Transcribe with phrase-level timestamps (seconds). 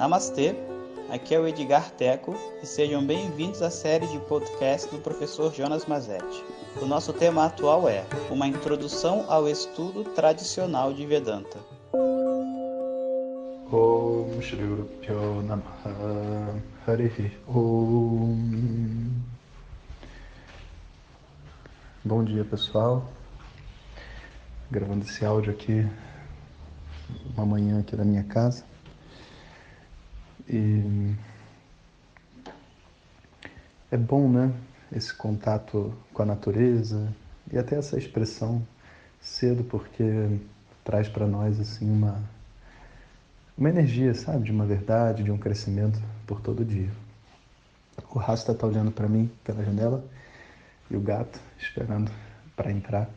[0.00, 0.56] Namastê,
[1.10, 5.84] aqui é o Edgar Teco e sejam bem-vindos à série de podcast do professor Jonas
[5.84, 6.42] Mazetti.
[6.80, 11.58] O nosso tema atual é Uma Introdução ao Estudo Tradicional de Vedanta.
[13.70, 14.64] Om Shri
[22.02, 23.06] Bom dia pessoal,
[24.70, 25.86] gravando esse áudio aqui
[27.36, 28.64] uma manhã aqui da minha casa
[30.52, 31.14] e
[33.90, 34.52] é bom, né?
[34.92, 37.12] Esse contato com a natureza
[37.52, 38.66] e até essa expressão
[39.20, 40.40] cedo, porque
[40.84, 42.20] traz para nós assim uma
[43.56, 46.90] uma energia, sabe, de uma verdade, de um crescimento por todo dia.
[48.10, 50.02] O Rasta está olhando para mim pela janela
[50.90, 52.10] e o gato esperando
[52.56, 53.08] para entrar.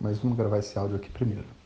[0.00, 1.61] Mas vamos gravar esse áudio aqui primeiro.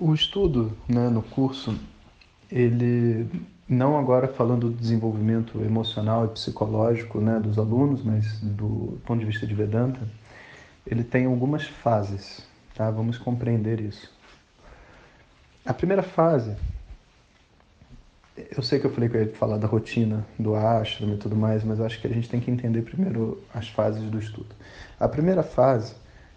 [0.00, 1.76] O estudo né, no curso,
[2.48, 3.28] ele
[3.68, 9.26] não agora falando do desenvolvimento emocional e psicológico né, dos alunos, mas do ponto de
[9.26, 10.00] vista de Vedanta,
[10.86, 12.88] ele tem algumas fases, tá?
[12.92, 14.08] Vamos compreender isso.
[15.66, 16.56] A primeira fase,
[18.56, 21.34] eu sei que eu falei que eu ia falar da rotina do ashram e tudo
[21.34, 24.54] mais, mas acho que a gente tem que entender primeiro as fases do estudo.
[24.98, 25.94] A primeira fase,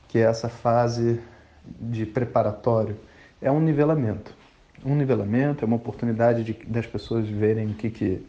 [0.08, 1.22] que é essa fase
[1.80, 2.98] de preparatório,
[3.42, 4.34] é um nivelamento.
[4.86, 8.26] Um nivelamento é uma oportunidade de, das pessoas verem o que, que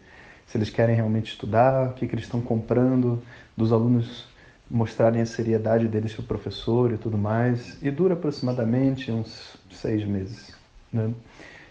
[0.47, 3.23] se eles querem realmente estudar, o que, que eles estão comprando,
[3.57, 4.27] dos alunos
[4.71, 7.79] mostrarem a seriedade deles para o professor e tudo mais.
[7.83, 10.55] E dura aproximadamente uns seis meses.
[10.93, 11.13] Né?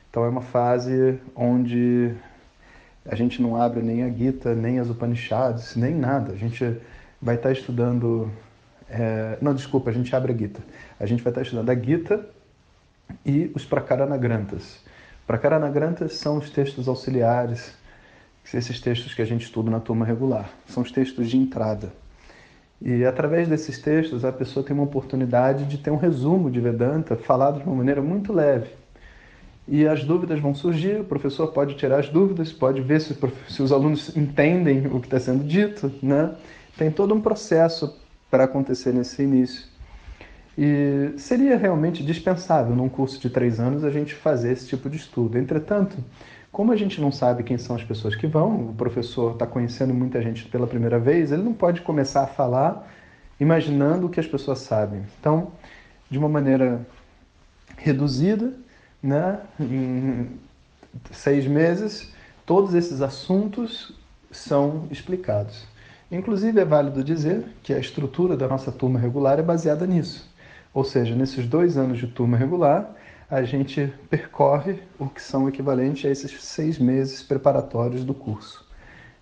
[0.10, 2.14] Então é uma fase onde
[3.06, 6.34] a gente não abre nem a Gita, nem as Upanishads, nem nada.
[6.34, 6.78] A gente
[7.20, 8.32] vai estar estudando.
[8.90, 9.38] É...
[9.42, 10.62] Não, desculpa, a gente abre a Gita.
[11.00, 12.28] A gente vai estar estudando a Gita
[13.26, 14.80] e os Prakaranagranthas.
[15.26, 17.74] Prakaranagranthas são os textos auxiliares,
[18.54, 20.50] esses textos que a gente estuda na turma regular.
[20.68, 21.94] São os textos de entrada.
[22.82, 27.16] E através desses textos, a pessoa tem uma oportunidade de ter um resumo de Vedanta
[27.16, 28.72] falado de uma maneira muito leve.
[29.68, 33.16] E as dúvidas vão surgir, o professor pode tirar as dúvidas, pode ver se,
[33.48, 35.92] se os alunos entendem o que está sendo dito.
[36.02, 36.34] Né?
[36.76, 37.96] Tem todo um processo
[38.30, 39.71] para acontecer nesse início.
[40.58, 44.98] E seria realmente dispensável, num curso de três anos, a gente fazer esse tipo de
[44.98, 45.38] estudo.
[45.38, 45.98] Entretanto,
[46.52, 49.94] como a gente não sabe quem são as pessoas que vão, o professor está conhecendo
[49.94, 52.92] muita gente pela primeira vez, ele não pode começar a falar
[53.40, 55.04] imaginando o que as pessoas sabem.
[55.20, 55.52] Então,
[56.10, 56.86] de uma maneira
[57.78, 58.54] reduzida,
[59.02, 60.28] né, em
[61.12, 62.14] seis meses,
[62.46, 63.98] todos esses assuntos
[64.30, 65.66] são explicados.
[66.12, 70.30] Inclusive, é válido dizer que a estrutura da nossa turma regular é baseada nisso.
[70.74, 72.96] Ou seja, nesses dois anos de turma regular,
[73.30, 78.66] a gente percorre o que são equivalentes a esses seis meses preparatórios do curso,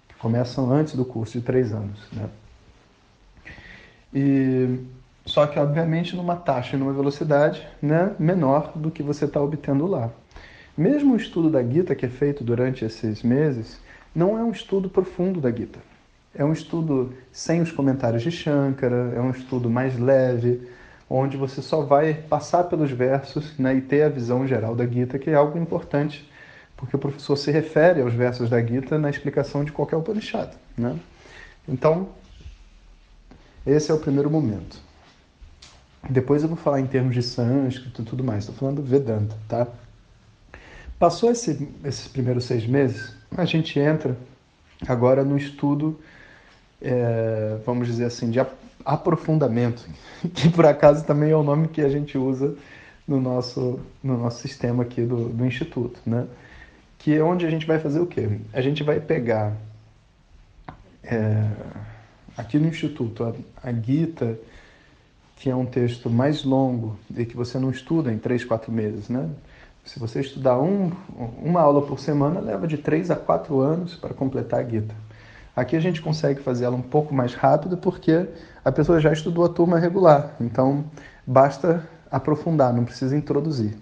[0.07, 1.99] que começam antes do curso de três anos.
[2.11, 2.29] Né?
[4.13, 4.79] E,
[5.25, 9.85] só que, obviamente, numa taxa e numa velocidade né, menor do que você está obtendo
[9.85, 10.09] lá.
[10.75, 13.79] Mesmo o estudo da Gita, que é feito durante esses meses,
[14.15, 15.79] não é um estudo profundo da Gita.
[16.33, 20.67] É um estudo sem os comentários de Shankara, é um estudo mais leve,
[21.09, 25.17] onde você só vai passar pelos versos né, e ter a visão geral da Gita,
[25.17, 26.29] que é algo importante,
[26.77, 30.51] porque o professor se refere aos versos da Gita na explicação de qualquer Upanishad.
[30.77, 30.97] Né?
[31.67, 32.09] Então,
[33.65, 34.79] esse é o primeiro momento.
[36.07, 39.67] Depois eu vou falar em termos de sânscrito e tudo mais, estou falando Vedanta, tá?
[40.97, 44.17] Passou esse, esses primeiros seis meses, a gente entra
[44.87, 45.99] agora no estudo,
[46.81, 48.40] é, vamos dizer assim, de
[48.85, 49.88] aprofundamento,
[50.34, 52.56] que por acaso também é o nome que a gente usa
[53.07, 56.28] no nosso, no nosso sistema aqui do, do Instituto, né?
[56.97, 58.39] Que é onde a gente vai fazer o quê?
[58.53, 59.56] A gente vai pegar
[61.03, 61.44] é,
[62.38, 63.34] aqui no Instituto a,
[63.68, 64.38] a Gita,
[65.38, 69.09] que é um texto mais longo e que você não estuda em três, quatro meses,
[69.09, 69.29] né?
[69.86, 70.92] Se você estudar um,
[71.42, 74.94] uma aula por semana, leva de três a quatro anos para completar a Gita.
[75.56, 78.28] Aqui a gente consegue fazer ela um pouco mais rápido porque
[78.63, 80.86] a pessoa já estudou a turma regular, então
[81.25, 83.75] basta aprofundar, não precisa introduzir.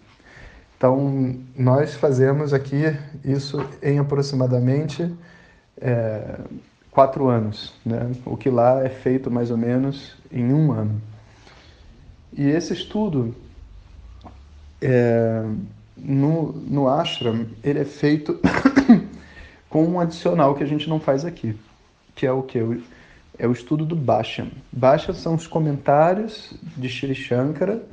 [0.78, 5.12] Então, nós fazemos aqui isso em aproximadamente
[5.82, 6.40] é,
[6.92, 8.12] quatro anos, né?
[8.26, 11.02] o que lá é feito mais ou menos em um ano.
[12.32, 13.36] E esse estudo
[14.80, 15.44] é,
[15.98, 18.40] no, no ashram, ele é feito
[19.70, 21.56] com um adicional que a gente não faz aqui,
[22.16, 22.60] que é o que?
[23.38, 24.48] É o estudo do Bhashan.
[24.72, 27.84] Bhashan são os comentários de Shri Shankara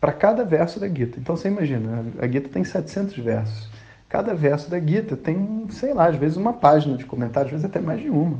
[0.00, 1.18] para cada verso da Gita.
[1.18, 3.68] Então você imagina, a Gita tem 700 versos.
[4.08, 7.66] Cada verso da Gita tem, sei lá, às vezes uma página de comentário, às vezes
[7.66, 8.38] até mais de uma.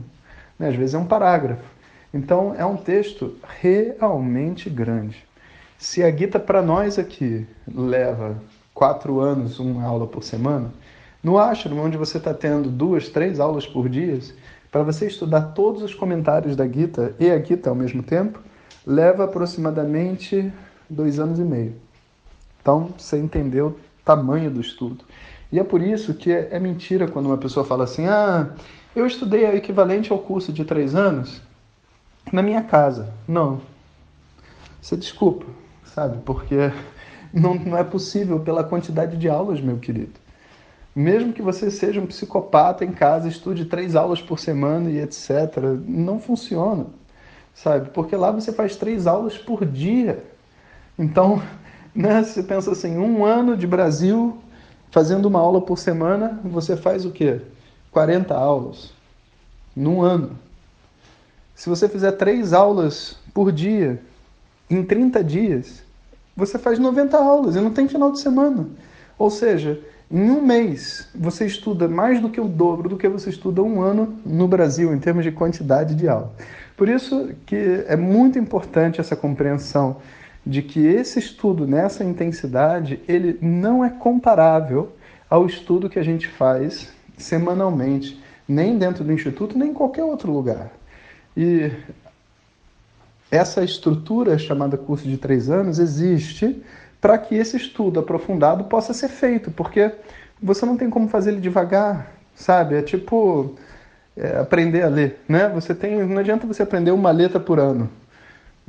[0.58, 0.69] Né?
[0.69, 1.64] Às vezes é um parágrafo.
[2.12, 5.25] Então é um texto realmente grande.
[5.79, 8.37] Se a Gita para nós aqui leva
[8.75, 10.73] quatro anos, uma aula por semana,
[11.22, 14.19] no Ashram, onde você está tendo duas, três aulas por dia,
[14.70, 18.40] para você estudar todos os comentários da Gita e a Gita ao mesmo tempo,
[18.87, 20.52] leva aproximadamente
[20.88, 21.75] dois anos e meio.
[22.61, 25.05] Então, você entendeu o tamanho do estudo.
[25.52, 28.50] E é por isso que é, mentira quando uma pessoa fala assim: ah,
[28.94, 31.43] eu estudei o equivalente ao curso de três anos
[32.32, 33.12] na minha casa.
[33.26, 33.61] Não.
[34.81, 35.46] Você desculpa,
[35.84, 36.19] sabe?
[36.25, 36.56] Porque
[37.34, 40.19] não, não é possível pela quantidade de aulas, meu querido.
[40.94, 45.56] Mesmo que você seja um psicopata em casa, estude três aulas por semana e etc.,
[45.87, 46.87] não funciona,
[47.54, 47.90] sabe?
[47.90, 50.25] Porque lá você faz três aulas por dia.
[50.98, 51.40] Então,
[51.94, 54.37] né, você pensa assim, um ano de Brasil,
[54.90, 57.40] fazendo uma aula por semana, você faz o quê?
[57.92, 58.92] 40 aulas
[59.75, 60.37] num ano.
[61.54, 64.02] Se você fizer três aulas por dia,
[64.69, 65.82] em 30 dias,
[66.37, 68.69] você faz 90 aulas e não tem final de semana.
[69.19, 73.30] Ou seja, em um mês você estuda mais do que o dobro do que você
[73.30, 76.32] estuda um ano no Brasil, em termos de quantidade de aula.
[76.76, 79.98] Por isso que é muito importante essa compreensão
[80.44, 84.92] de que esse estudo nessa intensidade, ele não é comparável
[85.28, 90.32] ao estudo que a gente faz semanalmente, nem dentro do instituto, nem em qualquer outro
[90.32, 90.72] lugar.
[91.36, 91.70] E
[93.30, 96.60] essa estrutura chamada curso de três anos existe
[97.00, 99.93] para que esse estudo aprofundado possa ser feito, porque
[100.43, 102.76] você não tem como fazer ele devagar, sabe?
[102.76, 103.55] É tipo
[104.17, 105.49] é, aprender a ler, né?
[105.50, 107.91] Você tem, não adianta você aprender uma letra por ano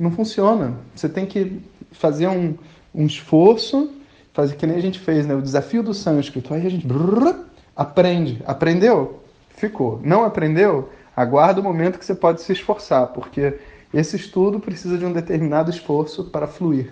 [0.02, 0.74] não funciona.
[0.94, 1.62] Você tem que
[1.92, 2.54] fazer um,
[2.94, 3.90] um esforço,
[4.32, 5.34] fazer que nem a gente fez, né?
[5.34, 6.52] O desafio do sânscrito.
[6.52, 7.34] Aí a gente brrr,
[7.76, 8.42] aprende.
[8.44, 9.22] Aprendeu?
[9.50, 10.00] Ficou.
[10.02, 10.90] Não aprendeu?
[11.14, 13.58] Aguarda o momento que você pode se esforçar, porque
[13.92, 16.90] esse estudo precisa de um determinado esforço para fluir.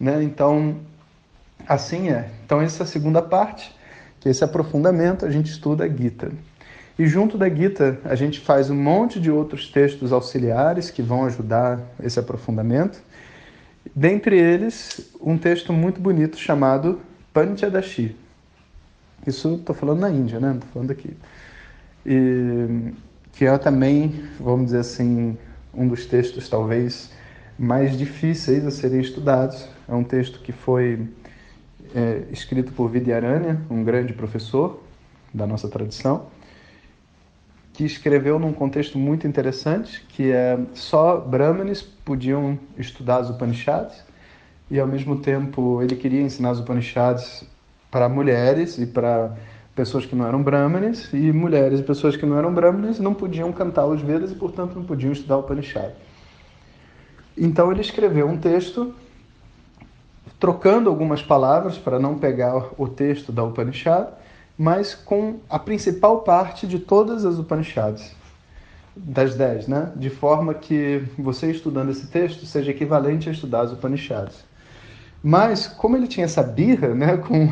[0.00, 0.22] Né?
[0.22, 0.76] Então,
[1.68, 2.30] assim é.
[2.44, 3.76] Então, essa é segunda parte,
[4.18, 6.32] que é esse aprofundamento, a gente estuda a Gita.
[6.98, 11.24] E junto da Gita, a gente faz um monte de outros textos auxiliares que vão
[11.26, 13.00] ajudar esse aprofundamento.
[13.94, 17.00] Dentre eles, um texto muito bonito chamado
[17.32, 18.16] Panchadashi.
[19.26, 20.52] Isso estou falando na Índia, né?
[20.54, 21.16] Estou falando aqui.
[22.04, 22.92] E,
[23.32, 25.36] que é também, vamos dizer assim,
[25.74, 27.10] um dos textos talvez
[27.60, 29.68] mais difíceis a serem estudados.
[29.86, 31.06] É um texto que foi
[31.94, 34.82] é, escrito por Vidyaranya, um grande professor
[35.32, 36.26] da nossa tradição
[37.80, 44.04] que escreveu num contexto muito interessante, que é só brahmanes podiam estudar as Upanishads
[44.70, 47.42] e ao mesmo tempo ele queria ensinar as Upanishads
[47.90, 49.34] para mulheres e para
[49.74, 53.50] pessoas que não eram brahmanes e mulheres e pessoas que não eram brahmanes não podiam
[53.50, 55.92] cantar os Vedas e portanto não podiam estudar o Upanishad.
[57.40, 58.94] Então ele escreveu um texto
[60.38, 64.08] trocando algumas palavras para não pegar o texto da Upanishad
[64.60, 68.14] mas com a principal parte de todas as Upanishads,
[68.94, 69.90] das dez, né?
[69.96, 74.44] De forma que você estudando esse texto seja equivalente a estudar as Upanishads.
[75.22, 77.50] Mas, como ele tinha essa birra, né, com,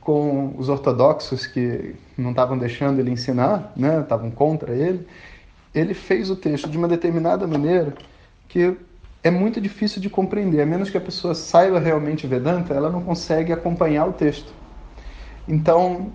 [0.00, 5.08] com os ortodoxos que não estavam deixando ele ensinar, né, estavam contra ele,
[5.74, 7.94] ele fez o texto de uma determinada maneira
[8.48, 8.76] que
[9.22, 10.60] é muito difícil de compreender.
[10.60, 14.52] A menos que a pessoa saiba realmente Vedanta, ela não consegue acompanhar o texto.
[15.46, 16.12] Então,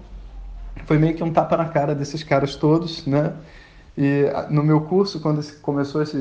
[0.86, 3.33] foi meio que um tapa na cara desses caras todos, né?
[3.98, 6.17] E no meu curso, quando começou esse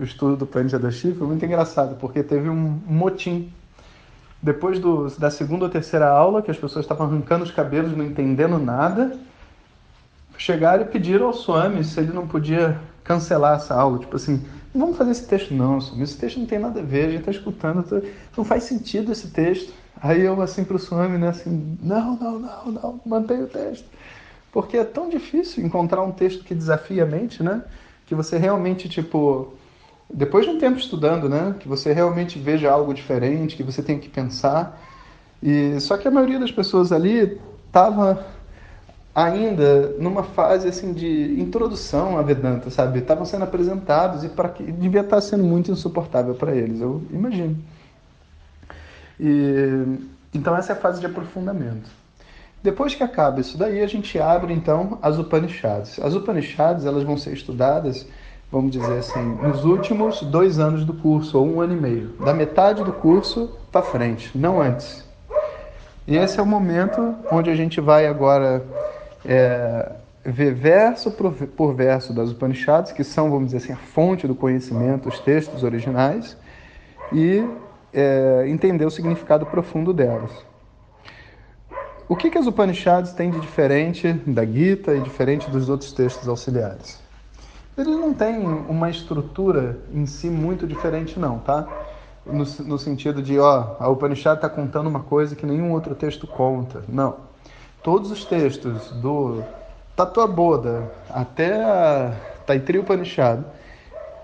[0.00, 3.52] estudo do Panjadashi, foi muito engraçado, porque teve um motim.
[4.42, 8.04] Depois do, da segunda ou terceira aula, que as pessoas estavam arrancando os cabelos, não
[8.04, 9.18] entendendo nada,
[10.38, 13.98] chegaram e pediram ao Swami se ele não podia cancelar essa aula.
[13.98, 14.42] Tipo assim,
[14.74, 17.30] vamos fazer esse texto não, esse texto não tem nada a ver, a gente está
[17.30, 18.00] escutando, tá,
[18.36, 19.72] não faz sentido esse texto.
[20.02, 23.86] Aí eu assim para o Swami, né, assim, não, não, não, não, mantenha o texto.
[24.52, 27.62] Porque é tão difícil encontrar um texto que desafia a mente, né?
[28.06, 29.52] Que você realmente, tipo,
[30.12, 31.54] depois de um tempo estudando, né?
[31.60, 34.80] Que você realmente veja algo diferente, que você tenha que pensar.
[35.42, 38.26] E só que a maioria das pessoas ali estava
[39.14, 43.00] ainda numa fase assim de introdução à Vedanta, sabe?
[43.00, 47.56] Estavam sendo apresentados e para que devia estar sendo muito insuportável para eles, eu imagino.
[49.18, 49.98] E,
[50.32, 51.90] então essa é a fase de aprofundamento.
[52.62, 55.98] Depois que acaba isso daí, a gente abre então as Upanishads.
[55.98, 58.06] As Upanishads elas vão ser estudadas
[58.50, 62.08] vamos dizer assim, nos últimos dois anos do curso, ou um ano e meio.
[62.24, 65.08] Da metade do curso para frente, não antes.
[66.06, 68.64] E esse é o momento onde a gente vai agora
[69.24, 69.92] é,
[70.24, 75.08] ver verso por verso das Upanishads, que são, vamos dizer assim, a fonte do conhecimento,
[75.08, 76.36] os textos originais,
[77.12, 77.44] e
[77.92, 80.30] é, entender o significado profundo delas.
[82.08, 86.28] O que, que as Upanishads têm de diferente da Gita e diferente dos outros textos
[86.28, 87.00] auxiliares?
[87.78, 91.66] Eles não têm uma estrutura em si muito diferente, não, tá?
[92.26, 96.26] No, no sentido de, ó, a Upanishad está contando uma coisa que nenhum outro texto
[96.26, 96.82] conta.
[96.88, 97.29] Não.
[97.82, 99.42] Todos os textos, do
[99.96, 103.42] Tatua Boda até a Taitri Upanishad,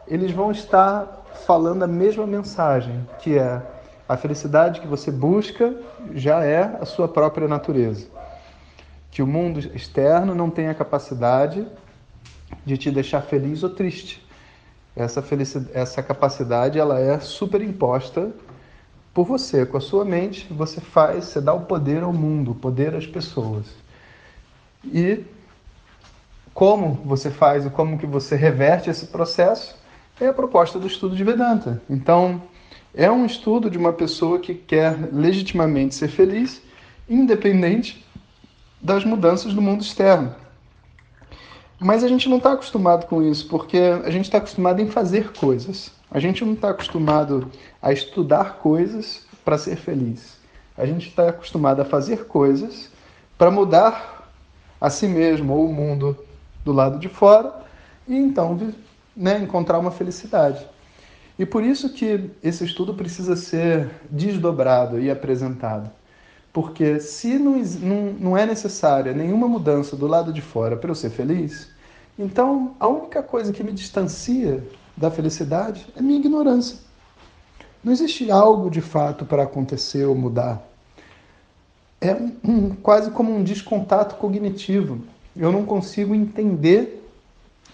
[0.07, 3.63] eles vão estar falando a mesma mensagem, que é
[4.07, 5.75] a felicidade que você busca
[6.15, 8.07] já é a sua própria natureza.
[9.11, 11.67] Que o mundo externo não tem a capacidade
[12.63, 14.23] de te deixar feliz ou triste.
[14.95, 18.31] Essa, felicidade, essa capacidade ela é superimposta
[19.17, 22.55] por você, com a sua mente, você faz, você dá o poder ao mundo, o
[22.55, 23.65] poder às pessoas.
[24.85, 25.25] E
[26.53, 29.75] como você faz e como que você reverte esse processo
[30.21, 31.83] é a proposta do estudo de Vedanta.
[31.89, 32.43] Então,
[32.95, 36.61] é um estudo de uma pessoa que quer legitimamente ser feliz,
[37.09, 38.05] independente
[38.83, 40.35] das mudanças do mundo externo.
[41.81, 45.33] Mas a gente não está acostumado com isso, porque a gente está acostumado em fazer
[45.33, 45.96] coisas.
[46.11, 47.51] A gente não está acostumado
[47.83, 50.37] a estudar coisas para ser feliz.
[50.77, 52.91] A gente está acostumado a fazer coisas
[53.37, 54.31] para mudar
[54.81, 56.17] a si mesmo ou o mundo
[56.65, 57.53] do lado de fora
[58.07, 58.73] e então
[59.17, 60.67] né, encontrar uma felicidade.
[61.39, 65.91] E por isso que esse estudo precisa ser desdobrado e apresentado.
[66.53, 70.95] Porque se não, não, não é necessária nenhuma mudança do lado de fora para eu
[70.95, 71.69] ser feliz,
[72.19, 74.65] então a única coisa que me distancia
[74.97, 76.79] da felicidade é minha ignorância.
[77.85, 80.67] Não existe algo de fato para acontecer ou mudar.
[82.01, 85.01] É um, um, quase como um descontato cognitivo.
[85.37, 87.07] Eu não consigo entender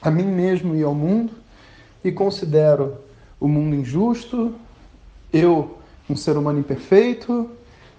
[0.00, 1.33] a mim mesmo e ao mundo
[2.05, 2.99] e considero
[3.38, 4.55] o mundo injusto,
[5.33, 5.79] eu
[6.11, 7.49] um ser humano imperfeito,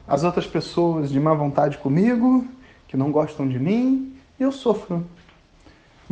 [0.08, 2.46] as outras pessoas de má vontade comigo,
[2.88, 5.06] que não gostam de mim, e eu sofro.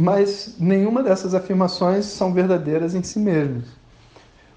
[0.01, 3.65] Mas nenhuma dessas afirmações são verdadeiras em si mesmas.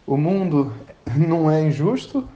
[0.07, 0.73] O mundo
[1.15, 2.27] não é injusto,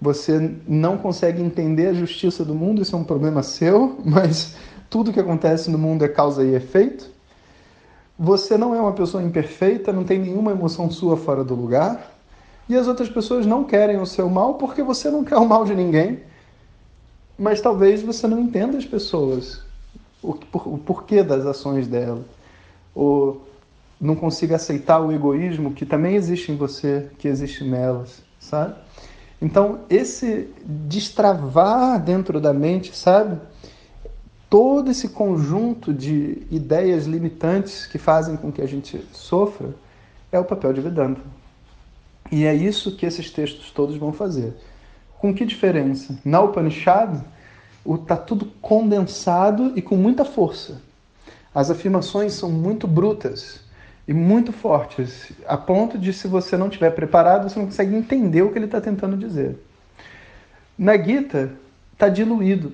[0.00, 4.56] você não consegue entender a justiça do mundo, isso é um problema seu, mas
[4.90, 7.08] tudo que acontece no mundo é causa e efeito.
[8.18, 12.16] Você não é uma pessoa imperfeita, não tem nenhuma emoção sua fora do lugar.
[12.68, 15.64] E as outras pessoas não querem o seu mal porque você não quer o mal
[15.64, 16.18] de ninguém.
[17.38, 19.62] Mas talvez você não entenda as pessoas,
[20.20, 22.24] o, por, o porquê das ações dela.
[23.00, 23.46] Ou
[24.00, 28.74] não consiga aceitar o egoísmo que também existe em você, que existe nelas, sabe?
[29.40, 33.38] Então, esse destravar dentro da mente, sabe?
[34.50, 39.72] todo esse conjunto de ideias limitantes que fazem com que a gente sofra
[40.32, 41.20] é o papel de Vedanta.
[42.32, 44.56] E é isso que esses textos todos vão fazer.
[45.20, 46.18] Com que diferença?
[46.24, 47.20] Na Upanishad,
[47.88, 50.82] está tudo condensado e com muita força.
[51.54, 53.60] As afirmações são muito brutas
[54.06, 58.42] e muito fortes, a ponto de, se você não estiver preparado, você não consegue entender
[58.42, 59.56] o que ele está tentando dizer.
[60.76, 61.52] Na Gita,
[61.92, 62.72] está diluído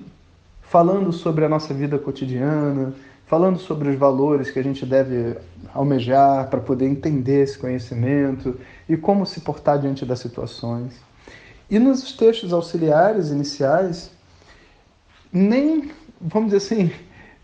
[0.61, 2.93] falando sobre a nossa vida cotidiana,
[3.27, 5.35] falando sobre os valores que a gente deve
[5.73, 8.57] almejar para poder entender esse conhecimento
[8.87, 10.93] e como se portar diante das situações.
[11.69, 14.09] E nos textos auxiliares iniciais,
[15.31, 15.91] nem,
[16.21, 16.91] vamos dizer assim,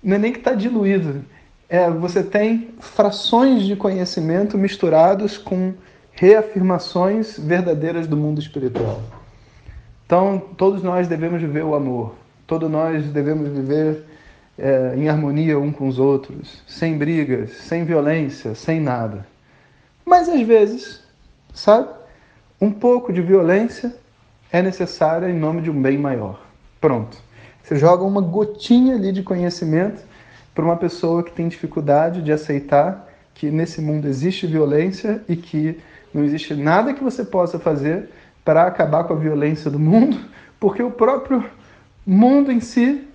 [0.03, 1.24] não é nem que está diluído,
[1.69, 5.74] é, você tem frações de conhecimento misturados com
[6.12, 9.01] reafirmações verdadeiras do mundo espiritual.
[10.05, 12.13] Então, todos nós devemos viver o amor,
[12.45, 14.03] Todos nós devemos viver
[14.57, 19.25] é, em harmonia um com os outros, sem brigas, sem violência, sem nada.
[20.05, 21.01] Mas às vezes,
[21.53, 21.88] sabe,
[22.60, 23.95] um pouco de violência
[24.51, 26.39] é necessária em nome de um bem maior.
[26.81, 27.17] Pronto.
[27.63, 30.03] Você joga uma gotinha ali de conhecimento
[30.53, 35.79] para uma pessoa que tem dificuldade de aceitar que nesse mundo existe violência e que
[36.13, 38.10] não existe nada que você possa fazer
[38.43, 40.20] para acabar com a violência do mundo,
[40.60, 41.43] porque o próprio
[42.05, 43.08] mundo em si,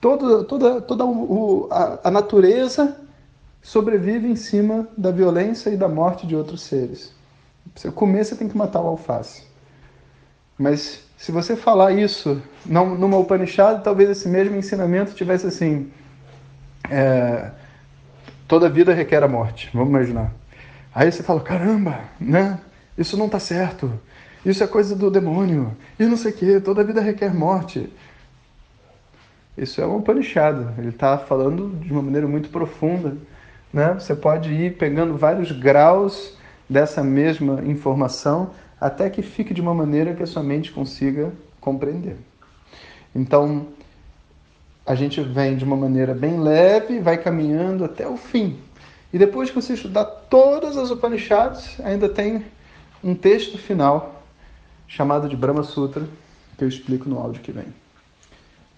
[0.00, 2.96] todo, toda, toda o, a, a natureza
[3.60, 7.14] sobrevive em cima da violência e da morte de outros seres.
[7.72, 9.51] Para você comer, você tem que matar o alface.
[10.58, 15.90] Mas se você falar isso numa Upanishad, talvez esse mesmo ensinamento tivesse assim:
[16.90, 17.50] é,
[18.48, 20.32] toda vida requer a morte, vamos imaginar.
[20.94, 22.58] Aí você fala, caramba, né?
[22.98, 23.92] Isso não está certo.
[24.44, 25.74] Isso é coisa do demônio.
[25.98, 27.90] E não sei o que, toda vida requer morte.
[29.56, 30.56] Isso é uma Upanishad.
[30.76, 33.16] Ele está falando de uma maneira muito profunda.
[33.72, 33.94] Né?
[33.94, 36.36] Você pode ir pegando vários graus
[36.68, 38.50] dessa mesma informação
[38.82, 42.16] até que fique de uma maneira que a sua mente consiga compreender.
[43.14, 43.68] Então,
[44.84, 48.58] a gente vem de uma maneira bem leve, vai caminhando até o fim.
[49.12, 52.44] E depois que você estudar todas as Upanishads, ainda tem
[53.04, 54.24] um texto final
[54.88, 56.02] chamado de Brahma Sutra,
[56.58, 57.66] que eu explico no áudio que vem.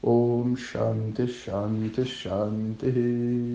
[0.03, 3.55] Om Shanti Shanti Shanti.